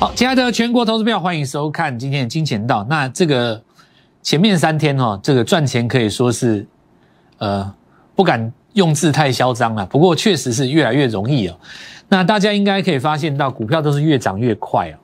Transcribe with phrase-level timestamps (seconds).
[0.00, 2.86] 好，亲爱的全国投资票，欢迎收看今天的金钱道。
[2.88, 3.62] 那这个
[4.22, 6.66] 前面三天哦，这个赚钱可以说是，
[7.36, 7.70] 呃，
[8.16, 9.84] 不敢用字太嚣张了。
[9.84, 11.60] 不过确实是越来越容易哦。
[12.08, 14.96] 那大家应该可以发现到，股票都是越涨越快啊。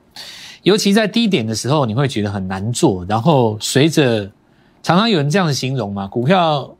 [0.63, 3.05] 尤其在低点的时候，你会觉得很难做。
[3.05, 4.27] 然后随着
[4.81, 6.75] 常常有人这样子形容嘛，股票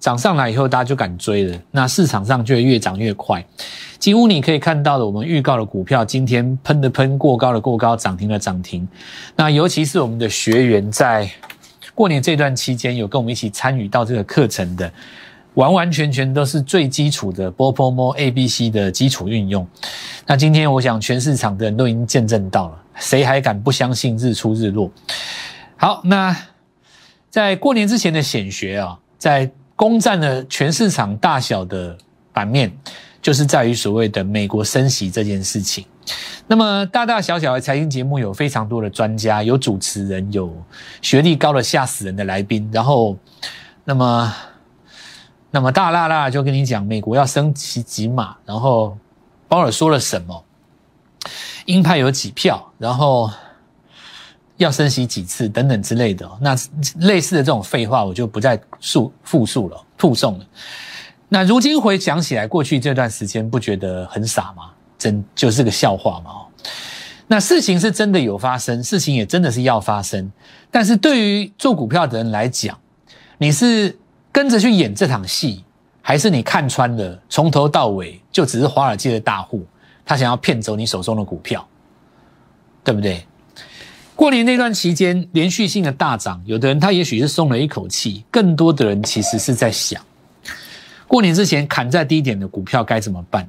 [0.00, 1.58] 涨上来以后，大家就敢追了。
[1.70, 3.44] 那市场上就会越涨越快。
[3.98, 8.86] 几乎你可以看到的，我们预告的股票今天喷的喷，过高的过高，涨停的涨停。
[9.34, 11.28] 那尤其是我们的学员在
[11.94, 14.90] 过年这段期间有跟我们一起参与到这个课程的，
[15.54, 19.66] 完完全全都是最基础的波波摩 A B C 的基础运用。
[20.24, 24.88] 那今天我想全市场的人都已经见证到了，谁还敢不相信日出日落？
[25.76, 26.36] 好，那
[27.30, 31.96] 在过年之前的显学啊，在攻占了全市场大小的
[32.34, 32.76] 版面。
[33.20, 35.84] 就是在于所谓的美国升息这件事情，
[36.46, 40.50] 那么大大小小的财经节目有非常多的专家，有主持人，有
[41.02, 43.18] 学历高的吓死人的来宾，然后，
[43.84, 44.32] 那么，
[45.50, 48.96] 那么大辣辣就跟你讲美国要升息几码，然后
[49.48, 50.44] 鲍尔说了什么，
[51.66, 53.28] 鹰派有几票，然后
[54.58, 56.54] 要升息几次等等之类的，那
[57.06, 60.44] 类似的这种废话我就不再述复述了，附送了。
[61.28, 64.70] 那如今回想起来，过去这段时间不觉得很傻吗？
[64.98, 66.32] 真就是个笑话吗？
[67.28, 70.32] 那事情是真的有发生，事情也真的是要发生。
[70.70, 72.76] 但是对于做股票的人来讲，
[73.36, 73.96] 你是
[74.32, 75.62] 跟着去演这场戏，
[76.02, 79.64] 还是你看穿了，从头到尾就只是华尔街的大户，
[80.04, 81.64] 他想要骗走你手中的股票，
[82.82, 83.24] 对不对？
[84.18, 90.02] 过年那段期间连续性的大涨，有的人他也许是松了一口气，更多的人其实是在想。
[91.06, 93.48] 过年之前砍在低点的股票该怎么办？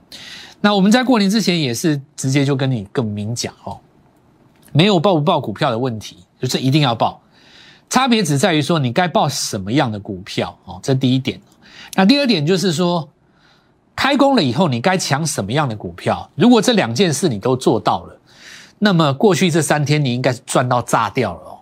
[0.61, 3.79] 那我们在过年之前也是直接就跟你更明讲哦，
[4.71, 7.19] 没有报不报股票的问题，就是一定要报，
[7.89, 11.41] 差别只在于说你该报什么样的股票哦，这第一点。
[11.95, 13.09] 那第二点就是说，
[13.95, 16.29] 开工了以后你该抢什么样的股票？
[16.35, 18.18] 如果这两件事你都做到了，
[18.79, 21.59] 那么过去这三天你应该是赚到炸掉了哦。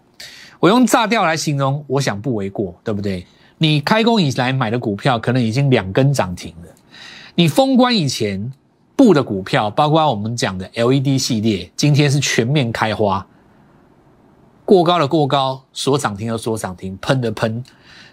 [0.60, 3.26] 我用炸掉来形容，我想不为过，对不对？
[3.58, 6.68] 你开工以来买的股票可能已经两根涨停了。
[7.36, 8.52] 你封关以前
[8.96, 13.26] 布的股票，包括我们讲的 LED 系列，今天是全面开花，
[14.66, 17.64] 过高的过高，锁涨停的锁涨停，喷的喷。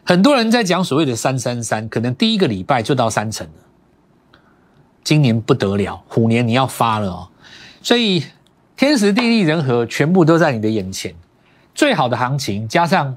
[0.03, 4.31] 很多人在讲所谓的三三三，可能第一个礼拜就到三成了。
[5.03, 7.29] 今年不得了，虎年你要发了哦。
[7.83, 8.23] 所以
[8.77, 11.15] 天时地利人和全部都在你的眼前，
[11.75, 13.17] 最好的行情加上。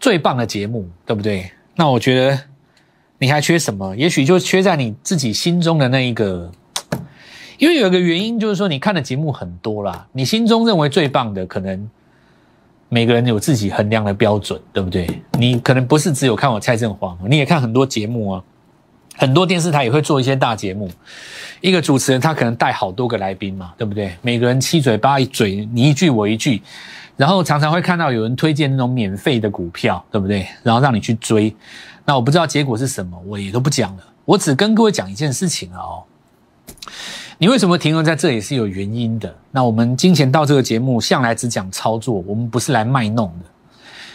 [0.00, 1.48] 最棒的节目，对不对？
[1.76, 2.36] 那我觉得
[3.18, 3.94] 你还缺什么？
[3.94, 6.50] 也许就缺在你自己心中的那一个。
[7.58, 11.88] 因为有一个原因，就是说你看的节目很多啦，你心中认为最棒的，可能
[12.88, 15.08] 每个人有自己衡量的标准，对不对？
[15.38, 18.42] 你可能不是只有看我蔡振华，你也看很多节目啊，
[19.16, 20.90] 很多电视台也会做一些大节目。
[21.60, 24.16] 一个主持人他可能带好多个来宾嘛，对不对？
[24.20, 26.62] 每个人七嘴八嘴，你一句我一句。
[27.14, 30.48] 然后常常会看到有人推荐那种免费的股票，对不对？
[30.62, 31.54] 然后让你去追，
[32.04, 34.02] 那我不知道结果是什么，我也都不讲了。
[34.24, 36.02] 我只跟各位讲一件事情哦，
[37.38, 39.32] 你为什么停留在这里是有原因的。
[39.50, 43.44] 那我们金钱到这个节目向来只讲操作，我们不是来卖弄的。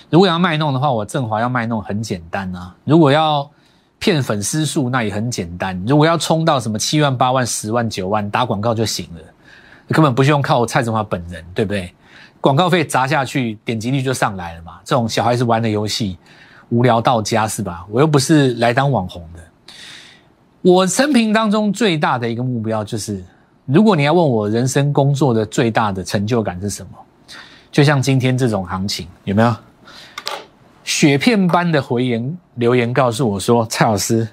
[0.09, 2.75] 如果要卖弄的话，我振华要卖弄很简单啊。
[2.83, 3.49] 如果要
[3.99, 5.81] 骗粉丝数，那也很简单。
[5.87, 9.21] 如果要冲到什么七万、八万、十万、九万，打广告就行了，
[9.89, 11.93] 根本不需要靠蔡振华本人，对不对？
[12.39, 14.73] 广告费砸下去，点击率就上来了嘛。
[14.83, 16.17] 这种小孩子玩的游戏，
[16.69, 17.85] 无聊到家是吧？
[17.89, 19.39] 我又不是来当网红的。
[20.61, 23.23] 我生平当中最大的一个目标就是，
[23.65, 26.91] 如果你要问我人生工作的最大的成就感是什么，
[27.71, 29.55] 就像今天这种行情，有没有？
[30.87, 34.29] 雪片般的回言留言告诉我说：“蔡老师，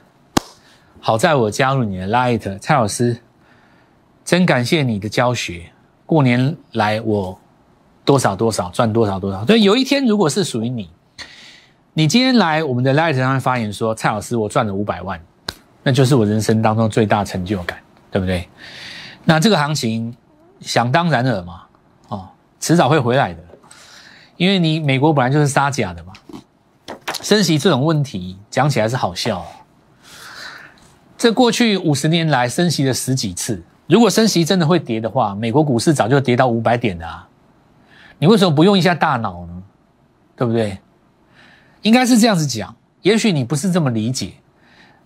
[1.00, 3.18] 好在我加入你的 Light，蔡老师，
[4.24, 5.72] 真感谢你的教学。
[6.06, 7.38] 过年来我。”
[8.04, 10.90] 多少多少赚多少多少，所以有一天如果是属于你，
[11.94, 15.18] 你今天来我们的 Light 上面发言说蔡老师我赚了五百万，
[15.82, 17.78] 那就是我人生当中最大成就感，
[18.10, 18.46] 对不对？
[19.24, 20.14] 那这个行情
[20.60, 21.62] 想当然尔嘛，
[22.08, 22.28] 哦，
[22.60, 23.42] 迟早会回来的，
[24.36, 26.12] 因为你美国本来就是杀假的嘛，
[27.22, 29.44] 升息这种问题讲起来是好笑，
[31.16, 37.28] 这过去五十年来升息了十几次，如果升息真的会跌的话，美国股市早就跌到五百点了。
[38.18, 39.62] 你为什么不用一下大脑呢？
[40.36, 40.78] 对不对？
[41.82, 42.74] 应该是这样子讲。
[43.02, 44.32] 也许你不是这么理解，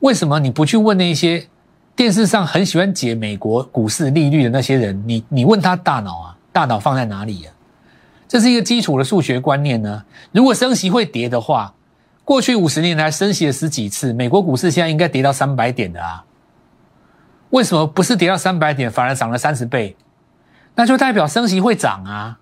[0.01, 1.49] 为什么你不去问那些
[1.97, 5.03] 电视上很喜欢解美国股市利率的那些人？
[5.07, 6.37] 你你问他大脑啊？
[6.53, 7.51] 大脑放在哪里呀？
[8.29, 10.05] 这是一个基础的数学观念呢。
[10.31, 11.75] 如果升息会跌的话，
[12.25, 16.25] 过去五十年来升息了十几次，美国股市现在应该跌到三百点的啊。
[17.51, 19.97] 为什么不是跌到三百点，反而涨了三十倍？
[20.75, 22.39] 那就代表升息会涨啊。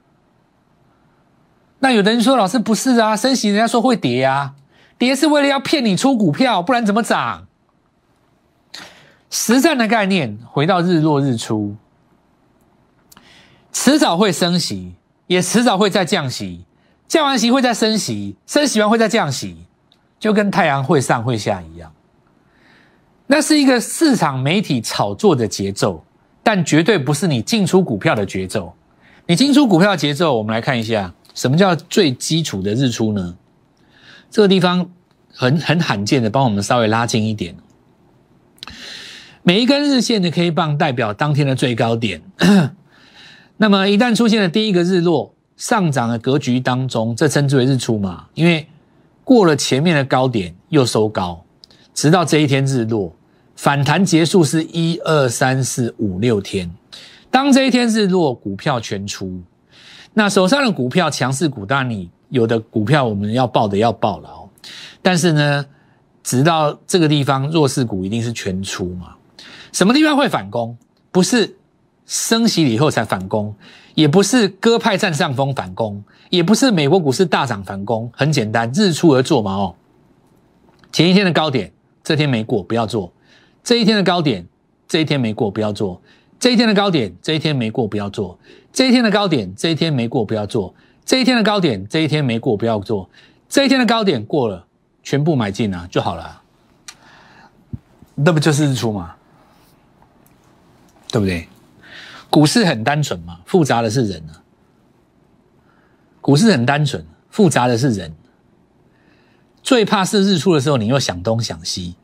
[1.79, 4.55] 那有的人说，老师不是啊，升息人家说会跌啊，
[4.99, 7.47] 跌是为了要骗你出股票，不然怎么涨？
[9.31, 11.77] 实战的概念，回到日落日出，
[13.73, 14.94] 迟早会升息，
[15.26, 16.64] 也迟早会再降息，
[17.08, 19.56] 降完息会再升息，升息完会再降息，
[20.19, 21.93] 就跟太阳会上会下一样。
[23.26, 26.05] 那是一个市场媒体炒作的节奏，
[26.43, 28.75] 但绝对不是你进出股票的节奏。
[29.26, 33.37] 你进出股票的节奏，我们来看一下，什么叫最基础的日出呢？
[34.31, 34.88] 这个地方
[35.32, 37.56] 很很罕见的，帮我们稍微拉近一点。
[39.43, 42.23] 每一根日线的 K 棒代表当天的最高点。
[43.56, 48.26] 那么一旦出现了第一个日落上涨的格局当中，这称之为日出嘛？
[48.35, 48.67] 因为
[49.25, 51.43] 过了前面的高点又收高。
[51.94, 53.11] 直到这一天日落，
[53.55, 56.70] 反弹结束是一二三四五六天。
[57.31, 59.41] 当这一天日落，股票全出。
[60.12, 64.29] 那手上的股票强势股，当然你有的股票我们要报的要报了。
[65.00, 65.64] 但是呢，
[66.23, 69.14] 直到这个地方弱势股一定是全出嘛？
[69.73, 70.76] 什么地方会反攻？
[71.11, 71.56] 不是
[72.06, 73.55] 升息以后才反攻，
[73.94, 78.11] 也不是鸽派占上风反攻，也不是美国股市大涨反攻。
[78.14, 79.75] 很简单，日出而作嘛哦。
[80.91, 81.73] 前一天的高点。
[82.06, 83.11] 这天没过，不要做；
[83.64, 84.47] 这一天的高点，
[84.87, 86.00] 这一天没过，不要做；
[86.38, 88.38] 这一天的高点，这一天没过，不要做；
[88.73, 90.73] 这一天的高点，这一天没过，不要做；
[91.05, 93.09] 这一天的高点，这一天没过，不要做；
[93.49, 94.64] 这一天的高点过了，
[95.02, 96.43] 全部买进啊就好了。
[98.14, 99.17] 那不就是日出吗？
[101.11, 101.49] 对不对？
[102.31, 104.43] 股市很单纯嘛，复杂的是人啊。
[106.20, 108.12] 股市很单纯，复杂的是人。
[109.62, 111.96] 最怕是日出的时候，你又想东想西，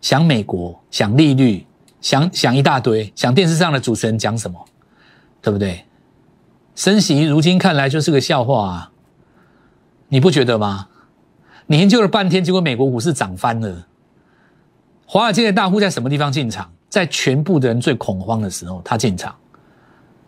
[0.00, 1.66] 想美国，想利率，
[2.00, 4.64] 想想一大堆，想电视上的主持人讲什么，
[5.42, 5.84] 对不对？
[6.74, 8.92] 升息如今看来就是个笑话啊，
[10.08, 10.88] 你不觉得吗？
[11.66, 13.86] 你研究了半天，结果美国股市涨翻了。
[15.06, 16.70] 华尔街的大户在什么地方进场？
[16.88, 19.34] 在全部的人最恐慌的时候，他进场。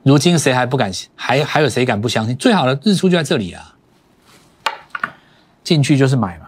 [0.06, 0.88] 如今谁还不敢？
[1.16, 2.36] 还还有谁敢不相信？
[2.36, 3.74] 最好的日出就在这里啊！
[5.64, 6.46] 进去就是买嘛。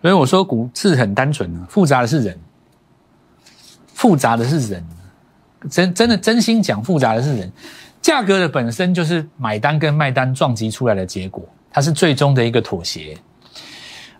[0.00, 2.40] 所以我说股市很单纯啊，复杂的是人，
[3.92, 4.82] 复杂的是人，
[5.70, 7.52] 真真的真心讲，复杂的是人。
[8.00, 13.14] 价格的本身就是买单跟卖单撞击出来的结果，它是最终的一个妥协。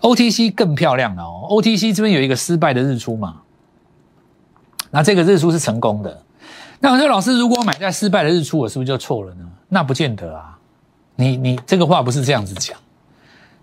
[0.02, 3.40] OTC 更漂亮了哦，OTC 这边有一个失败的日出嘛，
[4.90, 6.22] 那这个日出是成功的。
[6.80, 9.48] 那我说老师，如果买在失败的日出，我是不是就错了呢？
[9.68, 10.58] 那不见得啊，
[11.14, 12.76] 你你这个话不是这样子讲，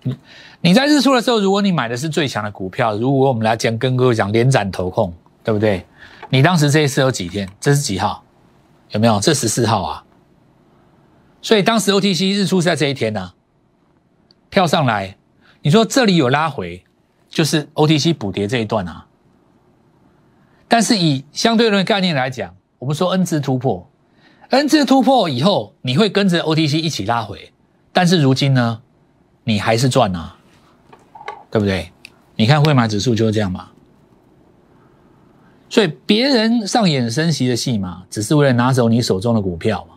[0.04, 0.16] 你。
[0.60, 5.86] 你在日出的时候，如果你买的是最强的股票，如果我们来讲跟各位讲连斩头控，对不对？
[6.30, 7.48] 你当时这一次有几天？
[7.60, 8.24] 这是几号？
[8.90, 9.20] 有没有？
[9.20, 10.04] 这十四号啊。
[11.44, 13.34] 所以当时 OTC 日出是在这一天呢，
[14.50, 15.16] 跳上来，
[15.62, 16.84] 你说这里有拉回，
[17.30, 19.06] 就是 OTC 补跌这一段啊。
[20.68, 23.90] 但是以相对论概念来讲，我们说 N 字突破
[24.50, 27.52] ，N 字突破以后，你会跟着 OTC 一起拉回，
[27.92, 28.82] 但是如今呢，
[29.44, 30.36] 你还是赚啊。
[31.50, 31.92] 对不对？
[32.36, 33.70] 你看汇码指数就是这样嘛。
[35.70, 39.96] 所以别人上演升息的戏码，只是为了拿走你手中的股票嘛，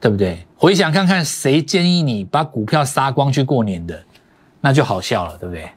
[0.00, 0.46] 对不对？
[0.56, 4.00] 回想看看，谁建议你把股票杀光去过年的，
[4.60, 5.68] 那就好笑了，对不对？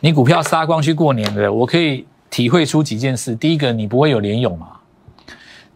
[0.00, 4.80] 你股票杀光去过年的，我可以体会出几件事：第一个，你不会有联勇嘛；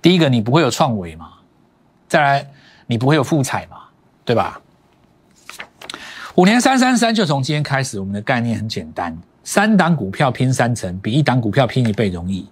[0.01, 1.27] 第一个，你不会有创维嘛；
[2.09, 2.51] 再来，
[2.87, 3.77] 你不会有富彩嘛，
[4.25, 4.59] 对吧？
[6.35, 12.49] 五年三三三就从今天开始，我们的概念很简单，三档股票拼三成，比一档股票拼一倍容易。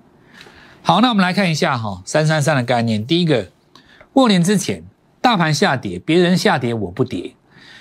[0.82, 3.06] 好，那我们来看一下哈，三三三的概念。
[3.06, 3.48] 第一个，
[4.12, 4.84] 过年之前
[5.22, 7.34] 大盘下跌，别人下跌我不跌。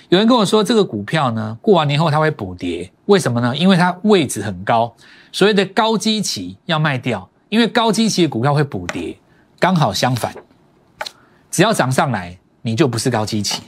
[0.08, 3.54] 有人跟我说这个股票呢，过完年后它会补跌，为什么呢？
[3.54, 4.94] 因为它位置很高，
[5.34, 9.18] 所谓的高基期要卖掉，因为高基期的股票会补跌。
[9.58, 10.32] 刚好相反，
[11.50, 13.60] 只要涨上来，你就不是高基期。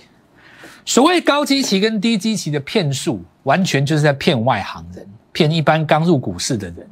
[0.84, 6.88] 所谓高基期跟低基期的骗术，完全就是在骗外行人，骗一般刚入股市的人。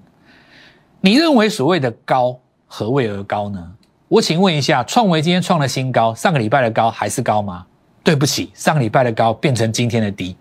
[1.01, 3.75] 你认为所谓的高何谓而高呢？
[4.09, 7.65] 我请问一下，创维今天创了新高，上个礼拜的高还是高吗？
[8.03, 10.37] 对不起，上个礼拜的高变成今天的低。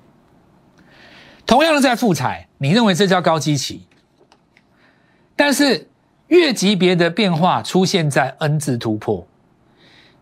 [1.46, 3.86] 同样的在富彩，你认为这叫高基期？
[5.36, 5.88] 但是
[6.28, 9.26] 月级别的变化出现在 N 字突破。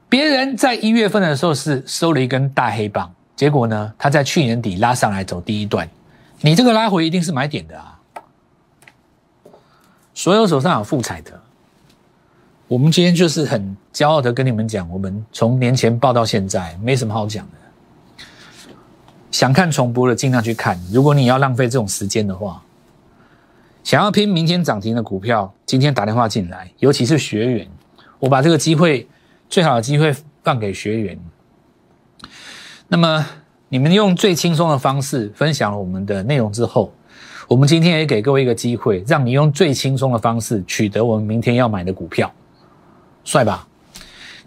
[0.09, 5.89] 别人在一月份的时候是收了一根大黑棒，结果呢，他在去年底拉上来走第一段，
[6.41, 7.97] 你这个拉回一定是买点的啊。
[10.13, 11.39] 所有手上有富彩的，
[12.67, 17.51] 我们今天就是很骄傲的跟你们讲，我们从年前报到现在没什么好讲的。
[19.31, 22.61] 想看重播的尽量去看，如果你要浪费这种时间的话，
[23.83, 27.67] 想要拼明天涨停的股票，今天打电话进来，尤其是学员，
[28.19, 29.07] 我把这个机会。
[29.49, 31.19] 最好的机会放给学员。
[32.87, 33.27] 那么
[33.67, 36.93] 你们用最轻松的方式分享了我们的内容之后，
[37.49, 42.31] 我们今天也给各位一个机会，让你用最轻松的方式取得我们明天要买的股票，
[43.25, 43.67] 帅吧？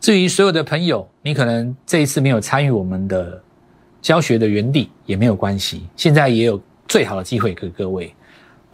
[0.01, 3.43] 至于所有的朋友，你可能这一次没有参与我们的
[4.01, 8.15] 教学的原地也没有关系，现在也有最好的机会给各位，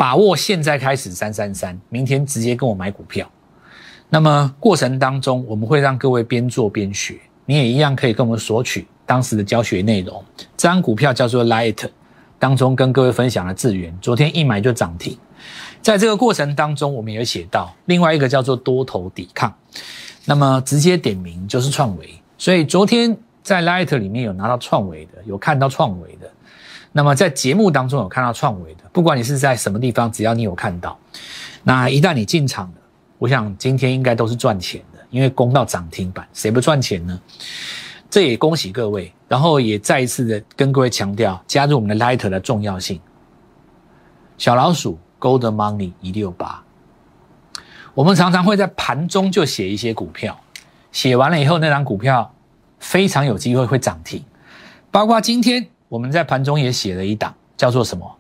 [0.01, 3.31] 把握现在开始三三三，明天直接跟我买股票。
[4.09, 10.25] 那么过程当中，我们会让各位边做边学，你也一样可以跟我们索取当时的教学内容。
[10.57, 11.87] 这张股票叫做 Light，
[12.39, 15.19] 当中跟各位分享的资源，昨天一买就涨停。
[15.83, 19.55] 在这个过程当中，我们也写到另外一个叫做多头抵抗，
[20.25, 22.09] 那么直接点名就是创维。
[22.39, 26.31] 所以昨天在 Light 里面有拿到创维的，有看到创维的。
[26.93, 30.99] 那么在节目当中有看到创维的，不管你是在什么地方，只要你有看到，
[31.63, 32.73] 那一旦你进场。
[33.19, 37.21] 我想今天应该都是赚钱的，因为攻到涨停板，谁不赚钱呢？
[38.09, 42.99] 这也恭喜各位，然后也再一次的跟各位强调，加入我们的 Light 的重要性。
[44.39, 46.65] 小老鼠 Gold Money 一六八，
[47.93, 50.41] 我们常常会在盘中就写一些股票，
[50.91, 52.35] 写完了以后，那张股票
[52.79, 54.25] 非常有机会会涨停。
[54.91, 58.17] 包括今天我们在盘中也写了一档，叫做什么？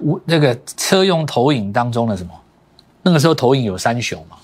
[0.00, 2.32] 我那个车用投影当中的什么？
[3.02, 4.38] 那个时候投影有三雄嘛，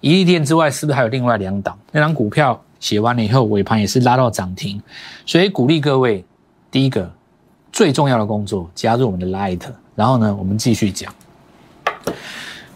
[0.00, 1.76] 一利电之外，是不是还有另外两档？
[1.90, 4.80] 那张股票写完了以后，尾盘也是拉到涨停，
[5.26, 6.24] 所以鼓励各位，
[6.70, 7.12] 第一个
[7.72, 9.60] 最重要的工作，加入我们的 Light，
[9.96, 11.12] 然后呢，我们继续讲。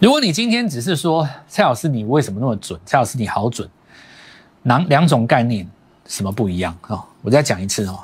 [0.01, 2.79] 如果你今天只是说蔡老师你为什么那么准？
[2.85, 3.69] 蔡老师你好准，
[4.65, 5.65] 两两种概念
[6.09, 7.05] 什么不一样哦？
[7.23, 8.01] 我再讲一次哦。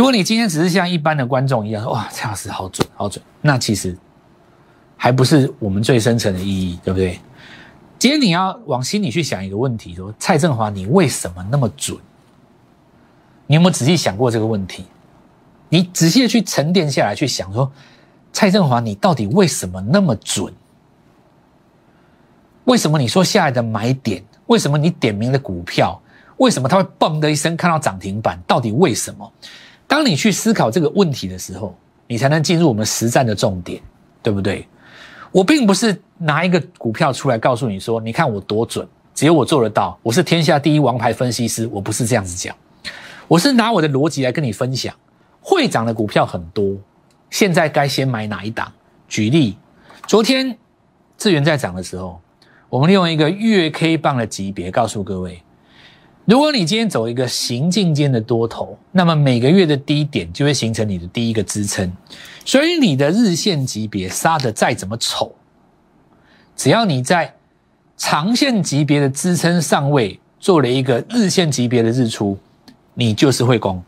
[0.00, 3.94] 如果你今天只是像一般的观众一样，哇，蔡老师好准好准，那其实。
[4.96, 7.20] 还不是我们最深层的意义，对不对？
[7.98, 11.98] 今天你要往心里去想一个问题：说蔡振华，你为什么那么准？
[13.46, 14.86] 你有没有仔细想过这个问题？
[15.68, 17.70] 你仔细的去沉淀下来，去想说，
[18.32, 20.50] 蔡振华，你到底为什么那么准？
[22.64, 24.24] 为什么你说下来的买点？
[24.46, 26.00] 为什么你点名的股票？
[26.38, 28.40] 为什么它会嘣的一声看到涨停板？
[28.46, 29.30] 到底为什么？
[29.90, 33.82] 当你去思考这个问题的时候，你才能进入我们实战的重点，
[34.22, 34.64] 对不对？
[35.32, 41.68] 我并不是拿一个股票出来告诉你说，你看我多准，只有我做得到，我是天下第一王牌分析师。
[41.72, 42.54] 我不是这样子讲，
[43.26, 44.94] 我是拿我的逻辑来跟你分享。
[45.40, 46.76] 会涨的股票很多，
[47.28, 48.72] 现在该先买哪一档？
[49.08, 49.58] 举例，
[50.06, 50.56] 昨天
[51.18, 52.20] 智源在涨的时候，
[52.68, 55.42] 我们利用一个月 K 棒的级别告诉各位。
[56.30, 61.92] 如果你今天走一个行进间的多头，那么每个月的低点就会形成你的第一个支撑。
[62.44, 65.34] 所以你的日线级别杀的再怎么丑，
[66.54, 67.34] 只要你在
[67.96, 72.38] 长线级别的支撑上位做了一个日线级别的日出，
[72.94, 73.82] 你就是会攻。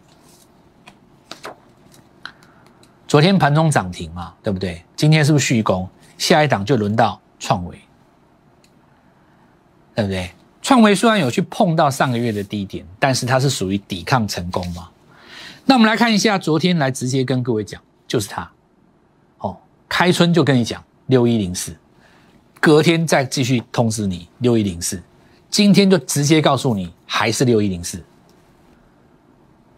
[3.07, 4.83] 昨天盘中涨停嘛，对不对？
[4.97, 5.89] 今天是不是续攻？
[6.19, 7.79] 下一档就轮到创维，
[9.95, 10.29] 对不对？
[10.63, 14.89] 创维虽然有去碰到上个月的低点，但是它是属于抵抗成功嘛？
[15.67, 18.49] 那我们来看一下，昨天来直接跟各位讲，就是它，
[19.39, 19.57] 哦，
[19.89, 21.77] 开春就跟你讲六一零四，
[22.61, 25.03] 隔天再继续通知你六一零四，
[25.51, 28.01] 今天就直接告诉你还是六一零四，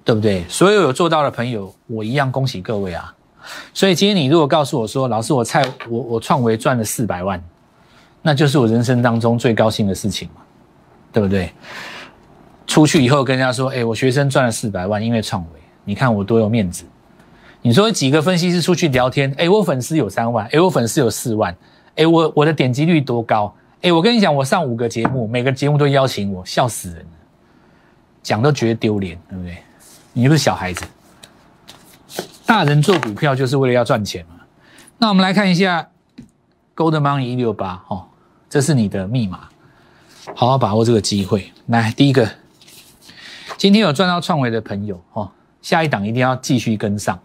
[0.05, 0.45] 对不对？
[0.49, 3.14] 所有有做到的朋友，我一样恭喜各位啊！
[3.73, 7.43] 所以今天你如果告诉我说，老师我蔡我我创维赚了四百万，
[8.21, 10.43] 那就是我人生当中最高兴的事情嘛。
[11.14, 11.50] 对不对？
[12.66, 16.85] 出去以后跟人家说：“哎，我学生赚了四百万，因为创维，你看我多有面子。”
[17.62, 21.56] 你说几个分析师出去聊天：“哎，我粉丝有三万，哎，我粉丝有四万，
[21.94, 23.54] 哎，我我的点击率多高？
[23.80, 27.12] 哎，我跟你讲，我上五个节目，每个节目都邀请我，笑死人了，
[28.23, 29.56] 讲都觉得丢脸，对不对？
[30.12, 30.85] 你不是小孩子，
[32.44, 34.42] 大人做股票就是为了要赚钱嘛。
[34.99, 35.88] 那我们来看一下
[36.75, 38.06] ，Gold Money 一六八，哦，
[38.49, 39.49] 这是你的密码。
[40.33, 41.52] 好好把握这个机会。
[41.66, 42.31] 来，第一个，
[43.59, 47.21] 今天有赚到创维的朋友，哦，下一档一定要继续跟上。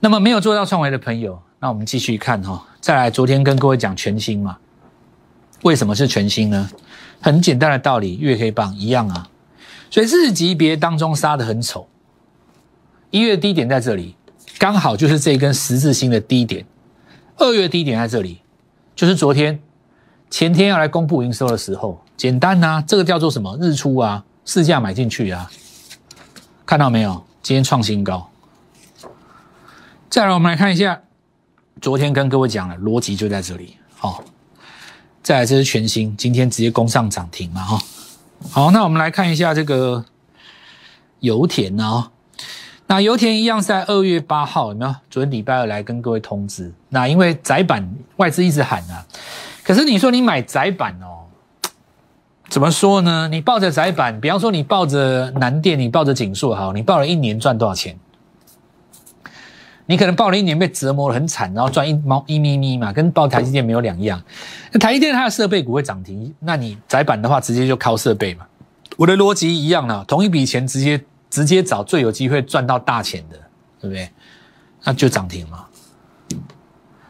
[0.00, 2.66] 那么没有做到创维的朋友，那我们继续看哈。
[2.80, 4.56] 再来，昨天跟各位讲全新嘛，
[5.62, 6.70] 为什么是全新呢？
[7.20, 9.28] 很简单的道理，月黑棒一样啊。
[9.90, 11.88] 所以日级别当中杀的很丑，
[13.10, 14.16] 一月低点在这里，
[14.58, 16.66] 刚好就是这根十字星的低点。
[17.36, 18.40] 二月低点在这里，
[18.94, 19.60] 就是昨天、
[20.28, 23.56] 前天要来公布营收的时候，简单呐，这个叫做什么？
[23.60, 25.50] 日出啊，市价买进去啊，
[26.64, 27.24] 看到没有？
[27.42, 28.30] 今天创新高。
[30.08, 31.00] 再来，我们来看一下，
[31.80, 33.76] 昨天跟各位讲了，逻辑就在这里。
[33.96, 34.22] 好，
[35.22, 37.62] 再来，这是全新，今天直接攻上涨停嘛？
[37.62, 37.78] 哈。
[38.50, 40.04] 好，那我们来看一下这个
[41.20, 42.10] 油田呢。
[42.86, 44.94] 那油田一样在二月八号有没有？
[45.10, 46.72] 昨天礼拜二来跟各位通知。
[46.90, 49.04] 那因为窄板外资一直喊啊，
[49.64, 51.23] 可是你说你买窄板哦，
[52.54, 53.26] 怎么说呢？
[53.26, 57.98] 你抱着窄板，比方说你抱着南电，你抱着景硕，好，你抱了一年赚多少钱？
[59.86, 64.22] 你可能抱了一年被折磨的很惨，然后赚一毛一咪咪嘛，跟抱台积电没有两样。
[64.70, 68.46] 那台积电它的设备股会涨停，那你窄板的话直接就靠设备嘛。
[68.96, 73.36] 我的逻辑一样了，同一笔钱直接直接找最有机会赚到大钱的，
[73.80, 74.08] 对不对？
[74.84, 75.64] 那就涨停嘛。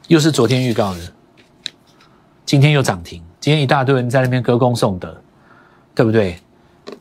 [0.08, 1.00] 又是昨天预告的，
[2.46, 5.14] 今天又涨停，今天一大堆人在那边歌功颂德，
[5.94, 6.38] 对不对？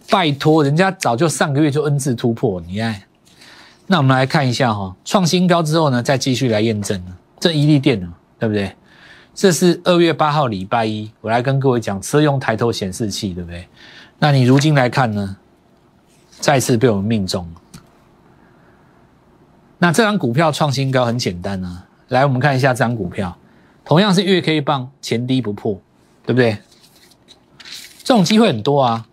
[0.09, 3.01] 拜托，人家早就上个月就 N 字突破，你看。
[3.87, 7.01] 那我们来看一下哈，创新高之后呢，再继续来验证
[7.39, 8.73] 这一利电呢，对不对？
[9.35, 13.67] 这是二月八号礼拜一，我来跟各位讲车用抬头显示器，对不对？
[14.19, 15.35] 那你如今来看呢，
[16.29, 17.45] 再次被我们命中。
[19.79, 23.35] 那这张股票创新高很简单啊，来我们看一下这张股票，
[23.83, 25.73] 同样是月 K 棒前低不破，
[26.25, 26.57] 对不对？
[28.03, 29.07] 这种机会很多啊，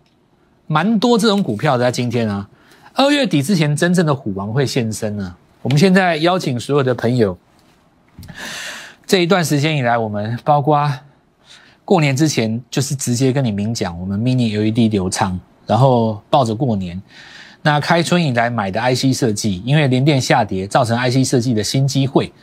[0.67, 2.49] 蛮多这种股票在今天啊。
[2.93, 5.35] 二月底之前，真正的虎王会现身呢。
[5.61, 7.37] 我们现在邀请所有的朋友，
[9.05, 10.91] 这一段时间以来，我们包括
[11.85, 17.01] 过年之前，就是直接跟你明讲，我们 Mini LED 流畅，然后抱着过年。
[17.61, 22.33] 那开春以来买的 IC 设计，因为连电下跌，造成 IC 设计的新机会。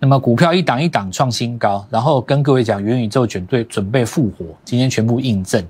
[0.00, 5.64] 那么股票一档一档创新高，然后跟各位讲元宇宙卷对准备复活，今天全部印证。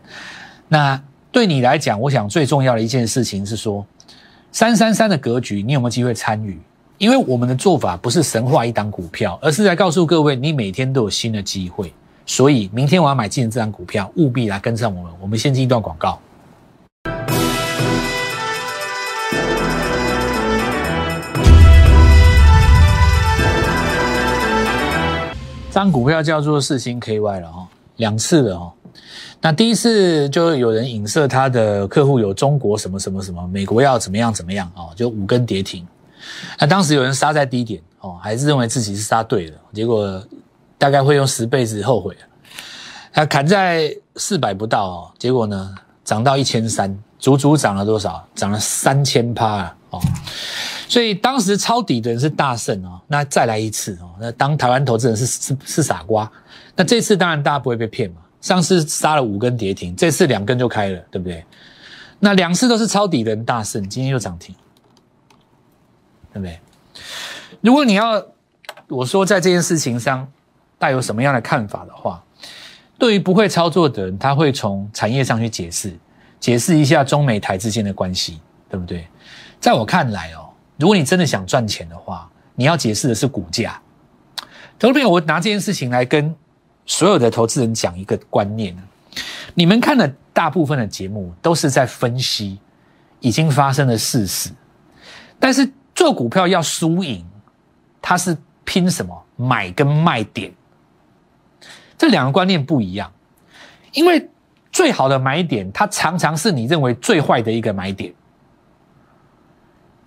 [0.68, 0.98] 那
[1.32, 3.84] 对你来讲，我想最重要的一件事情是说。
[4.52, 6.58] 三三三的格局，你有没有机会参与？
[6.98, 11.92] 因为我们的做法不是神话一档股票，而是在告诉各位，你每天都有新的机会。
[12.26, 15.12] 所以明天我要买进这张股票，务必来跟上我们。
[15.20, 16.18] 我们先进一段广告。
[25.80, 27.66] 张股票叫做四星 KY 了哦，
[27.96, 28.70] 两次了哦。
[29.40, 35.86] 那第一次就有人影射他的客户有中国什么什么什么，美国要怎么样怎么样哦，就五根跌停。
[36.58, 40.22] 那当时有人杀在低点哦，还是认为自己是杀对了，结果
[40.76, 42.14] 大概会用十辈子后悔。
[43.10, 48.22] 他砍在四百不到哦，结果呢涨到一千三，足足涨了多少？
[48.34, 49.76] 涨了三千趴啊！
[49.92, 50.00] 哦，
[50.90, 53.00] 所以当时抄底的人是大胜哦。
[53.06, 56.28] 那再来一次哦，那当台湾投资人是是是傻瓜。
[56.74, 58.16] 那这次当然大家不会被骗嘛。
[58.40, 61.44] 上次杀了五根跌停，这次两根就开了，对不对？
[62.18, 64.52] 那两次都是抄底的人大胜，今天又涨停，
[66.32, 66.58] 对不对？
[67.60, 68.20] 如果你要
[68.88, 70.26] 我说在这件事情上
[70.76, 72.20] 带有什么样的看法的话，
[72.98, 75.96] 对于不会操作的人，他会从产业上去解释，
[76.40, 79.06] 解释一下中美台之间的关系，对不对？
[79.60, 80.49] 在我看来哦，
[80.80, 83.80] 如果你真的想赚钱的话，你要解释的是股价。
[84.78, 86.34] 投资朋友，我拿这件事情来跟。
[86.86, 88.76] 所有的投资人讲一个观念。
[89.54, 92.58] 你们看的大部分的节目都是在分析
[93.20, 94.50] 已经发生的事实，
[95.38, 97.24] 但是做股票要输赢，
[98.02, 99.24] 它是拼什么？
[99.36, 100.52] 买跟卖点，
[101.96, 103.12] 这两个观念不一样，
[103.92, 104.28] 因为
[104.72, 108.12] 最好的买点，它常常是你认为最坏的一个买点，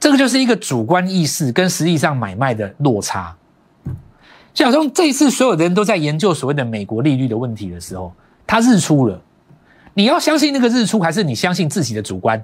[0.03, 3.33] 这个就是一个主观意识跟实际上买卖的落差。
[4.53, 8.13] 就好像这一次所有的人都在研究所谓的美国利率的问题的时候，
[8.45, 9.21] 它日出了，
[9.93, 12.43] 你要相信那个日出，还是你相信自己的主观？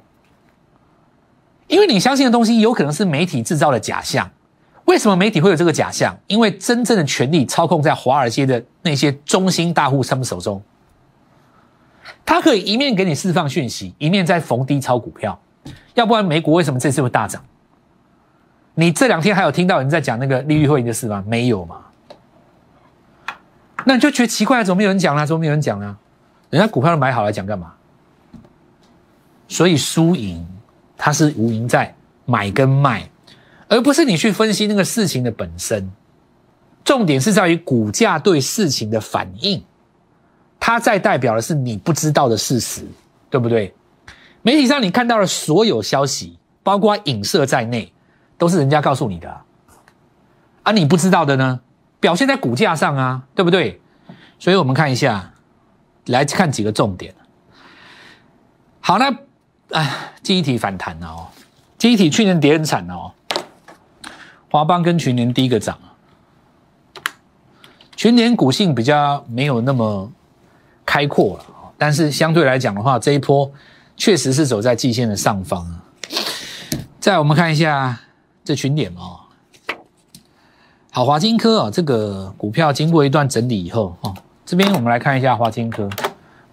[1.68, 4.32] 因为你相信的东西有可能是媒体制造的假象。
[4.86, 6.18] 为什么媒体会有这个假象？
[6.28, 10.64] 因为真正的权力操控在华尔街的那些中心大户他们手中，
[12.26, 15.38] 他可以一面给你释放讯息，一面在逢低抄股票。
[16.00, 17.44] 要不然美股为什么这次会大涨？
[18.74, 21.22] 你这两天还有听到人在讲那个利率会议的事吗？
[21.28, 21.82] 没有嘛？
[23.84, 25.26] 那你就觉得奇怪，怎么没有人讲呢？
[25.26, 25.98] 怎么没有人讲呢？
[26.50, 27.74] 人家股票都买好了，讲干嘛？
[29.50, 30.48] 所以输赢
[30.98, 33.10] 它是无赢在买跟卖，
[33.68, 35.92] 而不是你去分析那个事情的本身。
[36.86, 39.62] 重点是在于股价对事情的反应，
[40.60, 42.86] 它在代表的是你不知道的事实，
[43.30, 43.74] 对不对？
[44.42, 47.92] 媒体上你看到的所有消息，包括影射在内，
[48.38, 49.42] 都是人家告诉你的
[50.64, 51.60] 啊，你不知道的呢，
[52.00, 53.82] 表现在股价上啊，对不对？
[54.40, 55.34] 所以我们看一下，
[56.06, 57.14] 来看几个重点。
[58.80, 59.12] 好，那
[59.78, 61.28] 啊，记忆体反弹了哦，
[61.78, 63.12] 记忆体去年跌很惨哦，
[64.50, 65.78] 华邦跟群联第一个涨。
[67.96, 70.10] 群联股性比较没有那么
[70.86, 71.46] 开阔了，
[71.78, 73.52] 但是相对来讲的话，这一波
[74.00, 75.84] 确实是走在季线的上方啊。
[77.00, 78.00] 再我们看一下
[78.44, 79.20] 这群点哦，
[80.90, 85.88] 好，华金科啊，这个股票经过一段整理以后哦，这边我们来看一下华金科，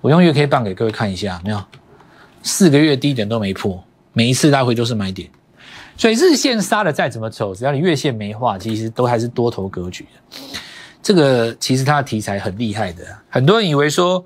[0.01, 1.65] 我用月 K 棒给各位看一下，没有，
[2.43, 3.83] 四个月低点都没破，
[4.13, 5.29] 每一次来回都是买点，
[5.97, 10.39] 所以日线杀的再怎么丑，只要你月线没画，其实都还是多头格局的。
[11.03, 14.25] 这个其实它的题材很厉害的，很多人以为说，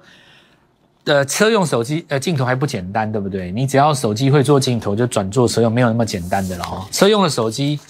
[1.04, 3.50] 呃，车用手机呃镜头还不简单，对不对？
[3.52, 6.84] 你只要手机会做镜头，就转做车用，没有那么简单的了哦。
[6.90, 7.80] 车用的手机，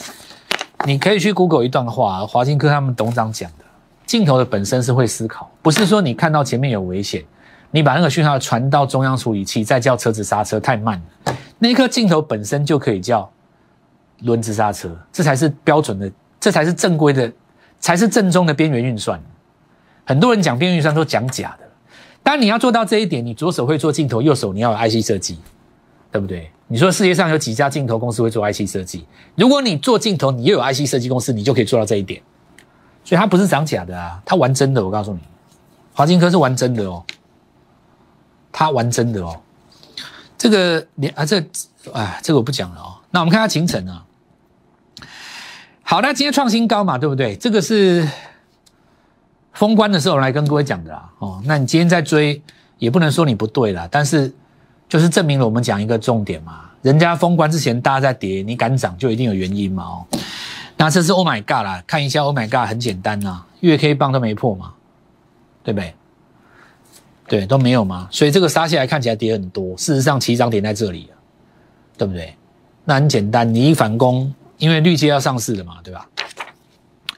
[0.84, 3.64] 你可以去 Google 一段话，华金科他们董事长讲的，
[4.06, 7.24] 镜头的本身是会思考，不是说你看到前面有危险，
[7.70, 13.30] 你把那个讯号传到中央处理器，再叫车子刹车太慢了，那颗镜头本身就可以叫
[14.20, 17.32] 轮子刹车，这才是标准的，这才是正规的。
[17.82, 19.18] 才是正宗的边缘运算。
[20.04, 21.66] 很多人讲边缘运算都讲假的。
[22.22, 25.38] 当你要做到这一点，你左手会做镜头，右手你要有 IC 设计，
[26.12, 26.50] 对不对？
[26.68, 29.04] 你说世界上有几家镜头公司会做 IC 设计？
[29.34, 32.22] 如果你做镜头，你又有 IC 设计公司，你就可以做到这一点。
[33.02, 34.84] 所以它不是讲假的啊，它玩真的。
[34.84, 35.20] 我告诉你，
[35.92, 37.02] 华金科是玩真的哦，
[38.52, 39.40] 他玩真的哦。
[40.38, 41.40] 这个你啊，这
[41.92, 42.94] 啊，这个我不讲了哦。
[43.10, 44.04] 那我们看下秦晨啊。
[45.82, 47.34] 好，那今天创新高嘛，对不对？
[47.34, 48.06] 这个是
[49.52, 51.10] 封关的时候来跟各位讲的啦。
[51.18, 52.40] 哦，那你今天在追，
[52.78, 54.32] 也不能说你不对啦，但是
[54.88, 56.70] 就是证明了我们讲一个重点嘛。
[56.82, 59.84] 人家封关之前大家在跌，你敢涨就一定有原因嘛。
[59.84, 60.06] 哦，
[60.76, 64.72] 那这是 Oh my God 啦，看一下 Oh my God 很简单呐，月 K 棒都没破嘛，
[65.62, 65.94] 对不对？
[67.28, 71.08] 对，都没有嘛，所以这个杀下来看起来跌很多，事实上起涨点在这里
[71.96, 72.34] 对不对？
[72.84, 74.32] 那很简单，你一反攻。
[74.58, 76.06] 因为绿界要上市了嘛，对吧？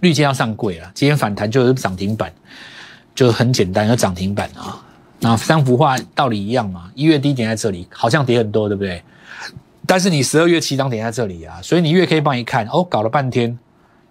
[0.02, 2.32] 绿箭要上柜了，今天反弹就是涨停板，
[3.14, 4.84] 就很简单，有涨停板啊。
[5.20, 9.00] 那三幅画道理一样嘛，一月低点在这里，好像跌很多，对不对？
[9.86, 13.56] 但是你十二月起涨点在这里啊，所以你月 K 棒一看，哦，搞了半天，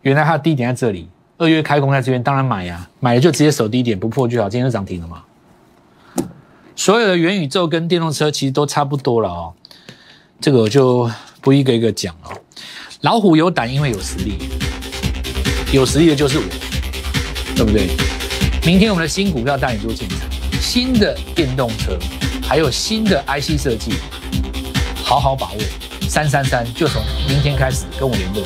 [0.03, 5.23] 原来它的低点在这里，二月开工在这边，当然买呀，买了就直接守低点不破就好，今天就涨停了嘛。
[6.73, 9.53] 所有的元宇宙跟电动车其实都差不多了哦，
[10.39, 12.29] 这个我就不一个一个讲了。
[13.01, 14.37] 老虎有胆，因为有实力。
[15.73, 16.43] 有实力的就是我，
[17.55, 17.87] 对不对？
[18.65, 20.19] 明天我们的新股票带你做进场，
[20.59, 21.97] 新的电动车，
[22.43, 23.93] 还有新的 IC 设计，
[25.01, 25.57] 好好把握。
[26.09, 28.43] 三三三就从明天开始跟我联络。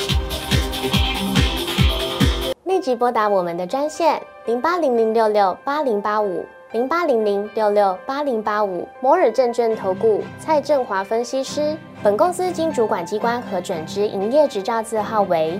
[2.65, 11.75] 立即拨打我们的专线零八零零六六八零八五零八零零六六八零八五摩尔证券投顾蔡振华分析师。
[12.03, 15.59] 本公司经主管机关核准之营业执照字号为